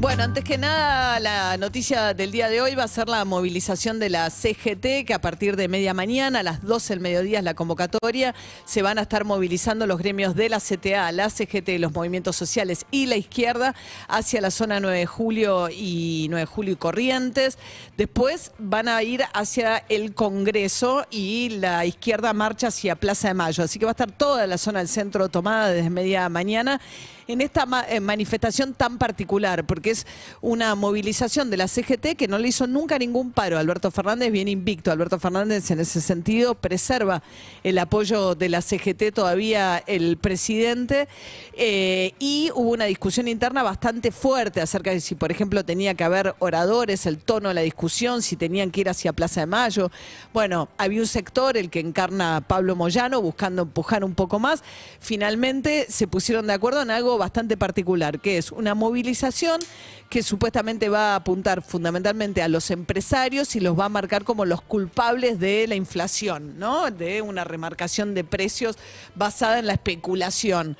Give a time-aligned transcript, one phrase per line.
[0.00, 3.98] Bueno, antes que nada, la noticia del día de hoy va a ser la movilización
[3.98, 7.44] de la CGT, que a partir de media mañana, a las 12 del mediodía es
[7.44, 8.32] la convocatoria,
[8.64, 12.86] se van a estar movilizando los gremios de la CTA, la CGT, los movimientos sociales
[12.92, 13.74] y la izquierda
[14.06, 17.58] hacia la zona 9 de julio y 9 de julio y Corrientes.
[17.96, 23.64] Después van a ir hacia el Congreso y la izquierda marcha hacia Plaza de Mayo.
[23.64, 26.80] Así que va a estar toda la zona del centro tomada desde media mañana
[27.28, 30.06] en esta eh, manifestación tan particular, porque es
[30.40, 33.58] una movilización de la CGT que no le hizo nunca ningún paro.
[33.58, 34.90] Alberto Fernández viene invicto.
[34.90, 37.22] Alberto Fernández en ese sentido preserva
[37.62, 41.08] el apoyo de la CGT todavía el presidente
[41.54, 46.04] eh, y hubo una discusión interna bastante fuerte acerca de si, por ejemplo, tenía que
[46.04, 49.90] haber oradores, el tono de la discusión, si tenían que ir hacia Plaza de Mayo.
[50.32, 54.62] Bueno, había un sector, el que encarna Pablo Moyano, buscando empujar un poco más.
[55.00, 59.60] Finalmente se pusieron de acuerdo en algo bastante particular, que es una movilización
[60.08, 64.44] que supuestamente va a apuntar fundamentalmente a los empresarios y los va a marcar como
[64.44, 66.90] los culpables de la inflación, ¿no?
[66.90, 68.76] De una remarcación de precios
[69.14, 70.76] basada en la especulación.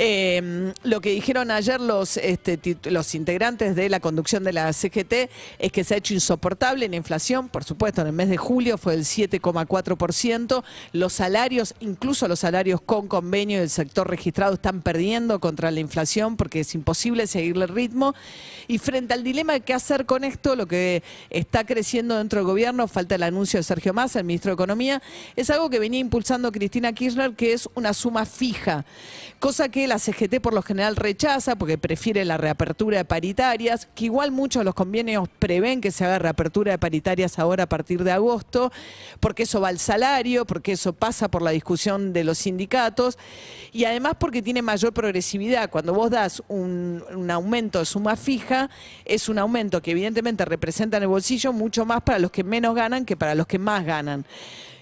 [0.00, 5.28] Eh, lo que dijeron ayer los, este, los integrantes de la conducción de la CGT
[5.58, 8.78] es que se ha hecho insoportable la inflación, por supuesto, en el mes de julio
[8.78, 15.40] fue del 7,4%, los salarios, incluso los salarios con convenio del sector registrado están perdiendo
[15.40, 18.14] contra la inflación porque es imposible seguirle el ritmo.
[18.68, 22.46] Y frente al dilema de qué hacer con esto, lo que está creciendo dentro del
[22.46, 25.02] gobierno, falta el anuncio de Sergio Massa, el ministro de Economía,
[25.34, 28.84] es algo que venía impulsando Cristina Kirchner, que es una suma fija,
[29.40, 34.04] cosa que la CGT por lo general rechaza porque prefiere la reapertura de paritarias, que
[34.04, 38.04] igual muchos de los convenios prevén que se haga reapertura de paritarias ahora a partir
[38.04, 38.70] de agosto,
[39.20, 43.18] porque eso va al salario, porque eso pasa por la discusión de los sindicatos
[43.72, 45.70] y además porque tiene mayor progresividad.
[45.70, 48.70] Cuando vos das un, un aumento de suma fija,
[49.04, 52.74] es un aumento que evidentemente representa en el bolsillo mucho más para los que menos
[52.74, 54.24] ganan que para los que más ganan.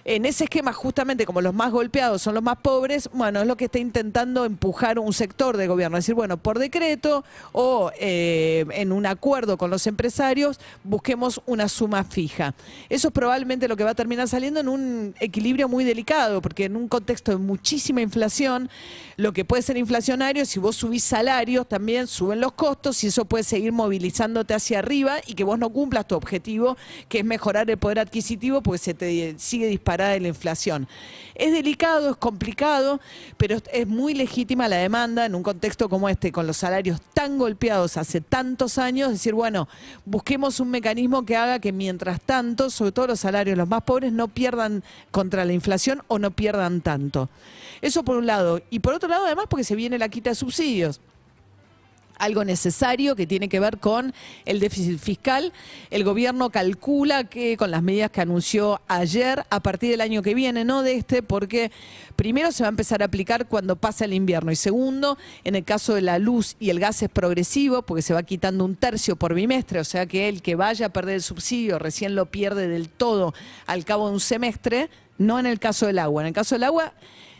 [0.08, 3.56] En ese esquema, justamente como los más golpeados son los más pobres, bueno, es lo
[3.56, 5.98] que está intentando empujar un sector de gobierno.
[5.98, 11.68] Es decir, bueno, por decreto o eh, en un acuerdo con los empresarios, busquemos una
[11.68, 12.54] suma fija.
[12.88, 16.66] Eso es probablemente lo que va a terminar saliendo en un equilibrio muy delicado, porque
[16.66, 18.70] en un contexto de muchísima inflación,
[19.16, 23.24] lo que puede ser inflacionario, si vos subís salarios, también suben los costos y eso
[23.24, 26.76] puede seguir movilizándote hacia arriba y que vos no cumplas tu objetivo,
[27.08, 29.66] que es mejorar el poder adquisitivo, porque se te sigue
[29.96, 30.88] disparada la inflación.
[31.34, 33.00] Es delicado, es complicado,
[33.36, 37.38] pero es muy legítima la demanda en un contexto como este, con los salarios tan
[37.38, 39.68] golpeados hace tantos años, decir, bueno,
[40.04, 44.12] busquemos un mecanismo que haga que mientras tanto, sobre todo los salarios, los más pobres,
[44.12, 47.28] no pierdan contra la inflación o no pierdan tanto.
[47.82, 48.62] Eso por un lado.
[48.70, 51.00] Y por otro lado, además, porque se viene la quita de subsidios
[52.18, 55.52] algo necesario que tiene que ver con el déficit fiscal.
[55.90, 60.34] El gobierno calcula que con las medidas que anunció ayer, a partir del año que
[60.34, 61.70] viene, no de este, porque
[62.16, 65.64] primero se va a empezar a aplicar cuando pasa el invierno y segundo, en el
[65.64, 69.16] caso de la luz y el gas es progresivo, porque se va quitando un tercio
[69.16, 72.68] por bimestre, o sea que el que vaya a perder el subsidio recién lo pierde
[72.68, 73.34] del todo
[73.66, 76.22] al cabo de un semestre, no en el caso del agua.
[76.22, 76.92] En el caso del agua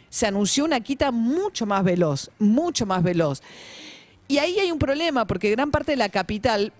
[0.08, 3.42] se anunció una quita mucho más veloz, mucho más veloz.
[4.28, 6.72] Y ahí hay un problema, porque gran parte de la capital,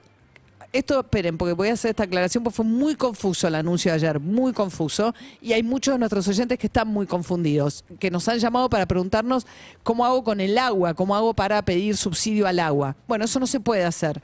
[0.72, 3.96] esto, esperen, porque voy a hacer esta aclaración, porque fue muy confuso el anuncio de
[3.96, 8.28] ayer, muy confuso, y hay muchos de nuestros oyentes que están muy confundidos, que nos
[8.28, 9.46] han llamado para preguntarnos
[9.82, 12.96] cómo hago con el agua, cómo hago para pedir subsidio al agua.
[13.06, 14.20] Bueno, eso no se puede hacer.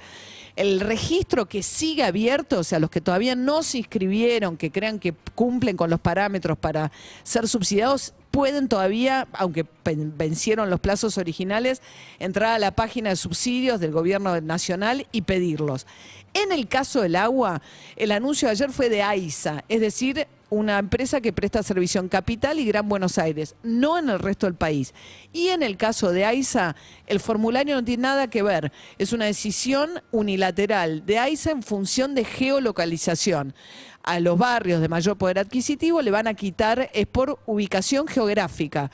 [0.55, 4.99] El registro que sigue abierto, o sea, los que todavía no se inscribieron, que crean
[4.99, 6.93] que cumplen con los parámetros para
[7.23, 11.81] ser subsidiados, pueden todavía, aunque vencieron los plazos originales,
[12.19, 15.87] entrar a la página de subsidios del gobierno nacional y pedirlos.
[16.35, 17.63] En el caso del agua,
[17.97, 22.11] el anuncio de ayer fue de AISA, es decir, una empresa que presta servicio en
[22.11, 24.93] Capital y Gran Buenos Aires, no en el resto del país.
[25.33, 26.77] Y en el caso de AISA,
[27.07, 32.15] el formulario no tiene nada que ver, es una decisión unilateral de AISA en función
[32.15, 33.55] de geolocalización
[34.03, 38.91] a los barrios de mayor poder adquisitivo le van a quitar es por ubicación geográfica.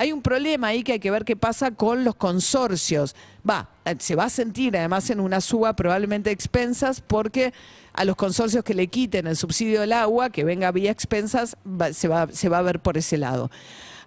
[0.00, 3.14] Hay un problema ahí que hay que ver qué pasa con los consorcios.
[3.46, 7.52] Va, eh, se va a sentir además en una suba probablemente expensas porque
[7.92, 11.58] a los consorcios que le quiten el subsidio del agua, que venga vía expensas,
[11.92, 13.50] se va a ver por ese lado.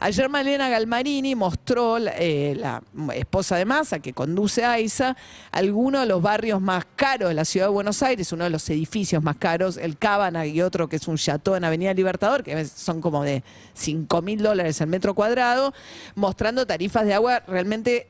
[0.03, 2.83] Ayer Malena Galmarini mostró, eh, la
[3.15, 5.15] esposa de Massa, que conduce a AISA,
[5.50, 8.69] algunos de los barrios más caros de la ciudad de Buenos Aires, uno de los
[8.69, 12.65] edificios más caros, el Cábana y otro que es un chateau en Avenida Libertador, que
[12.65, 13.44] son como de
[13.75, 15.73] 5 mil dólares el metro cuadrado,
[16.15, 18.05] mostrando tarifas de agua realmente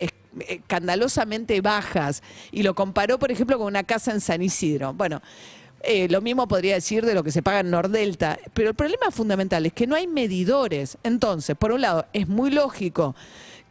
[0.48, 2.24] escandalosamente bajas.
[2.52, 4.96] Y lo comparó, por ejemplo, con una casa en San Isidro.
[4.96, 5.22] Bueno.
[5.86, 9.12] Eh, lo mismo podría decir de lo que se paga en Nordelta, pero el problema
[9.12, 10.98] fundamental es que no hay medidores.
[11.04, 13.16] Entonces, por un lado, es muy lógico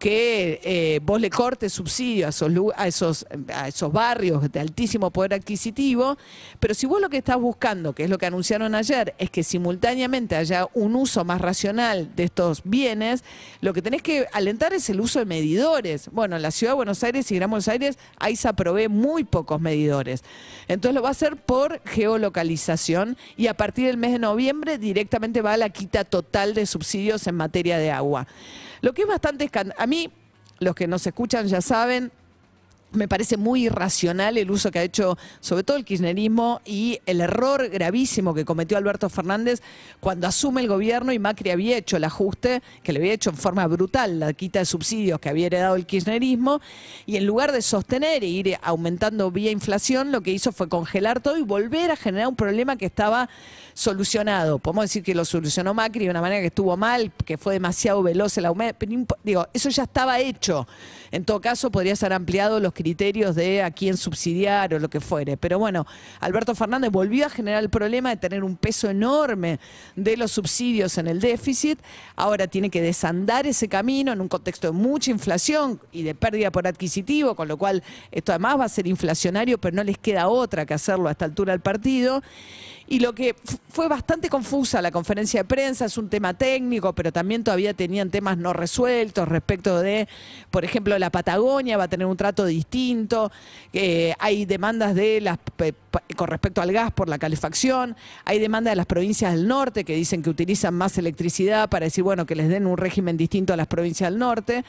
[0.02, 5.12] que eh, vos le cortes subsidio a esos, a, esos, a esos barrios de altísimo
[5.12, 6.18] poder adquisitivo,
[6.58, 9.44] pero si vos lo que estás buscando, que es lo que anunciaron ayer, es que
[9.44, 13.22] simultáneamente haya un uso más racional de estos bienes,
[13.60, 16.08] lo que tenés que alentar es el uso de medidores.
[16.10, 19.60] Bueno, en la ciudad de Buenos Aires y Gran Buenos Aires, AISA provee muy pocos
[19.60, 20.24] medidores.
[20.66, 25.42] Entonces lo va a hacer por geolocalización y a partir del mes de noviembre directamente
[25.42, 28.26] va a la quita total de subsidios en materia de agua.
[28.82, 30.12] Lo que es bastante A mí,
[30.58, 32.12] los que nos escuchan ya saben,
[32.92, 37.20] me parece muy irracional el uso que ha hecho sobre todo el kirchnerismo y el
[37.20, 39.62] error gravísimo que cometió Alberto Fernández
[40.00, 43.36] cuando asume el gobierno y Macri había hecho el ajuste, que le había hecho en
[43.36, 46.60] forma brutal la quita de subsidios que había heredado el kirchnerismo,
[47.06, 51.20] y en lugar de sostener e ir aumentando vía inflación, lo que hizo fue congelar
[51.20, 53.28] todo y volver a generar un problema que estaba
[53.74, 54.58] solucionado.
[54.58, 58.02] Podemos decir que lo solucionó Macri de una manera que estuvo mal, que fue demasiado
[58.02, 58.86] veloz el aumento.
[59.22, 60.66] Digo, eso ya estaba hecho.
[61.10, 65.00] En todo caso, podría ser ampliado los criterios de a quién subsidiar o lo que
[65.00, 65.36] fuere.
[65.36, 65.86] Pero bueno,
[66.20, 69.60] Alberto Fernández volvió a generar el problema de tener un peso enorme
[69.94, 71.78] de los subsidios en el déficit.
[72.16, 76.50] Ahora tiene que desandar ese camino en un contexto de mucha inflación y de pérdida
[76.50, 80.28] por adquisitivo, con lo cual esto además va a ser inflacionario, pero no les queda
[80.28, 82.22] otra que hacerlo a esta altura del partido.
[82.88, 83.34] Y lo que
[83.70, 88.10] fue bastante confusa la conferencia de prensa, es un tema técnico, pero también todavía tenían
[88.10, 90.08] temas no resueltos respecto de,
[90.50, 92.71] por ejemplo, la Patagonia va a tener un trato distinto,
[93.72, 95.38] eh, hay demandas de las
[96.16, 99.94] con respecto al gas por la calefacción, hay demandas de las provincias del norte que
[99.94, 103.56] dicen que utilizan más electricidad para decir, bueno, que les den un régimen distinto a
[103.56, 104.64] las provincias del norte.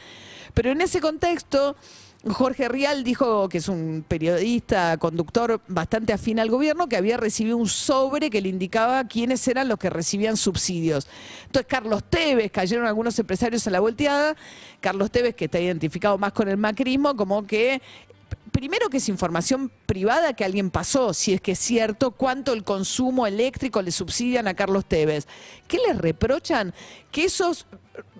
[0.54, 1.76] Pero en ese contexto,
[2.26, 7.58] Jorge Rial dijo que es un periodista, conductor bastante afín al gobierno, que había recibido
[7.58, 11.08] un sobre que le indicaba quiénes eran los que recibían subsidios.
[11.46, 14.38] Entonces, Carlos Tevez, cayeron algunos empresarios a la volteada.
[14.80, 17.82] Carlos Tevez, que está identificado más con el macrismo, como que
[18.54, 22.64] primero que es información privada que alguien pasó, si es que es cierto, cuánto el
[22.64, 25.28] consumo eléctrico le subsidian a Carlos Tevez.
[25.68, 26.74] ¿Qué le reprochan?
[27.12, 27.66] Que esos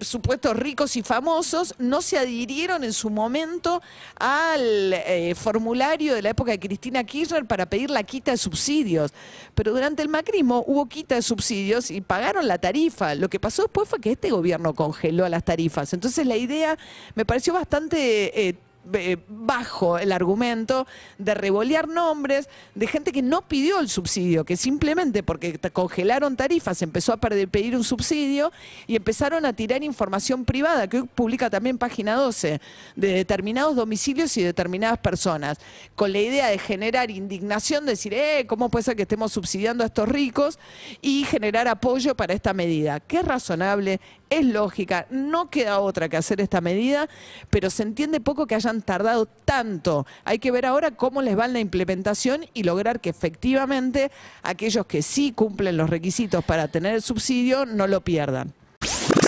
[0.02, 3.82] supuestos ricos y famosos no se adhirieron en su momento
[4.16, 9.14] al eh, formulario de la época de Cristina Kirchner para pedir la quita de subsidios.
[9.56, 13.16] Pero durante el macrismo hubo quita de subsidios y pagaron la tarifa.
[13.16, 15.94] Lo que pasó después fue que este gobierno congeló las tarifas.
[15.94, 16.78] Entonces la idea
[17.16, 18.48] me pareció bastante...
[18.48, 18.56] Eh,
[18.94, 20.86] eh, bajo el argumento
[21.18, 26.82] de revolear nombres de gente que no pidió el subsidio, que simplemente porque congelaron tarifas
[26.82, 28.52] empezó a pedir un subsidio
[28.88, 32.60] y empezaron a tirar información privada, que hoy publica también página 12,
[32.96, 35.58] de determinados domicilios y determinadas personas,
[35.96, 39.88] con la idea de generar indignación, decir, eh, ¿cómo puede ser que estemos subsidiando a
[39.88, 40.60] estos ricos?
[41.02, 44.00] Y generar apoyo para esta medida, que es razonable,
[44.30, 47.08] es lógica, no queda otra que hacer esta medida,
[47.50, 50.06] pero se entiende poco que hayan tardado tanto.
[50.26, 54.12] Hay que ver ahora cómo les va en la implementación y lograr que efectivamente
[54.42, 58.54] aquellos que sí cumplen los requisitos para tener el subsidio no lo pierdan.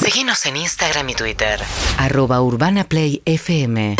[0.02, 1.60] Síguenos en Instagram y Twitter.
[1.98, 3.96] Arroba Urbana Play FM.